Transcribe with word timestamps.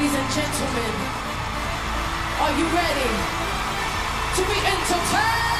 Ladies 0.00 0.16
and 0.16 0.32
gentlemen, 0.32 0.94
are 2.40 2.52
you 2.56 2.64
ready 2.74 3.10
to 4.34 4.42
be 4.48 4.58
entertained? 4.66 5.59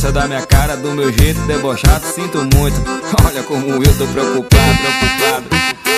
Gosta 0.00 0.18
da 0.18 0.26
minha 0.26 0.46
cara, 0.46 0.78
do 0.78 0.92
meu 0.92 1.12
jeito 1.12 1.38
debochado, 1.42 2.06
sinto 2.06 2.38
muito. 2.56 2.80
Olha 3.22 3.42
como 3.42 3.84
eu 3.84 3.98
tô 3.98 4.06
preocupado, 4.06 4.78
preocupado. 4.78 5.89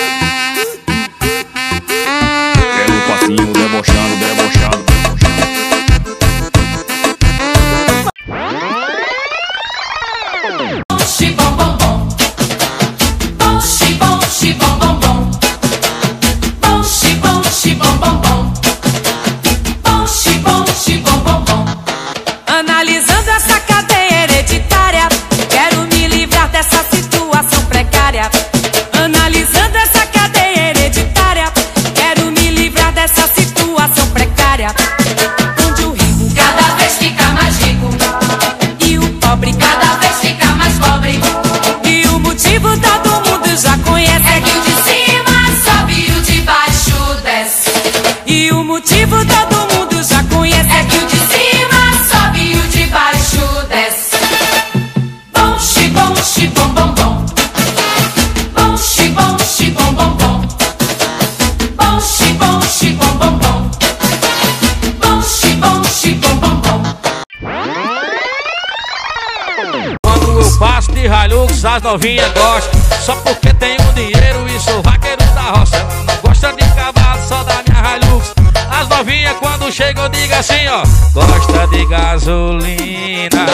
As 71.65 71.81
novinhas 71.81 72.29
gostam. 72.33 72.81
Só 73.01 73.15
porque 73.21 73.53
tenho 73.53 73.81
dinheiro 73.93 74.45
e 74.49 74.59
sou 74.59 74.81
vaqueiro 74.83 75.23
da 75.33 75.41
roça. 75.41 75.81
Não 76.05 76.15
gosta 76.21 76.51
de 76.51 76.65
cavalo, 76.75 77.21
só 77.25 77.41
da 77.43 77.63
minha 77.65 77.97
Hilux. 77.97 78.33
As 78.69 78.89
novinhas 78.89 79.37
quando 79.37 79.71
chegam, 79.71 80.09
diga 80.09 80.39
assim, 80.39 80.67
ó. 80.67 80.83
Gosta 81.13 81.67
de 81.67 81.85
gasolina. 81.85 83.45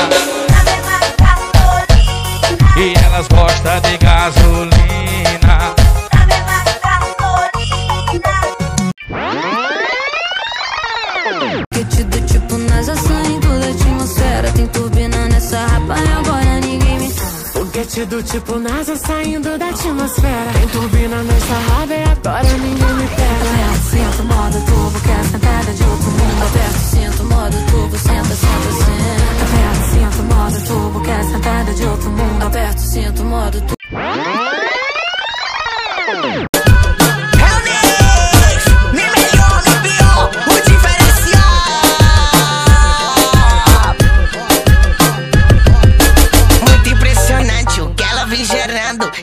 E 2.76 2.94
elas 3.06 3.28
gostam 3.28 3.80
de 3.82 3.98
Do 17.90 18.24
tipo 18.24 18.58
NASA 18.60 18.96
saindo 18.96 19.58
da 19.58 19.70
atmosfera. 19.70 20.54
Tem 20.54 20.68
turbina 20.70 21.22
nessa 21.24 21.54
raba 21.54 21.94
e 21.94 22.04
agora 22.04 22.58
ninguém 22.58 22.94
me 22.94 23.08
pega. 23.08 23.50
Aperto, 23.50 23.90
sinto 23.90 24.24
modo 24.24 24.66
turbo, 24.66 25.00
quer 25.02 25.26
sentada 25.26 25.74
de 25.74 25.84
outro 25.84 26.12
mundo. 26.12 26.44
Aperto, 26.44 26.80
sinto 26.80 27.24
modo 27.26 27.58
turbo, 27.72 27.98
senta, 27.98 28.36
senta, 28.36 28.72
senta. 28.72 29.26
Aperto, 29.44 29.84
sinto 29.92 30.24
modo 30.34 30.66
turbo, 30.66 31.02
quer 31.02 31.24
sentada 31.26 31.74
de 31.74 31.84
outro 31.84 32.10
mundo. 32.12 32.46
Aperto, 32.46 32.80
sinto 32.80 33.24
modo 33.26 33.60
turbo. 33.60 33.79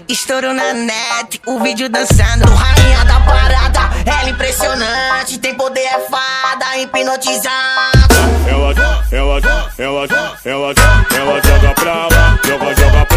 Estouro 0.09 0.55
na 0.55 0.73
net, 0.73 1.41
o 1.47 1.59
vídeo 1.59 1.89
dançando. 1.89 2.45
Rainha 2.55 3.05
da 3.05 3.19
parada, 3.21 3.81
ela 4.05 4.31
impressionante. 4.31 5.37
Tem 5.39 5.53
poder, 5.55 5.81
é 5.81 5.99
fada, 6.09 6.79
hipnotizada. 6.79 8.07
Ela, 8.49 8.73
ela, 9.11 9.41
ela, 9.77 10.07
ela, 10.45 10.75
ela 11.17 11.43
joga 11.43 11.75
pra 11.75 13.16